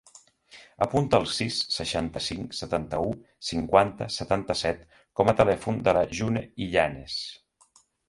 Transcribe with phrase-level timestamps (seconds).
[0.85, 3.13] Apunta el sis, seixanta-cinc, setanta-u,
[3.51, 4.85] cinquanta, setanta-set
[5.21, 7.25] com a telèfon de la June Illanes.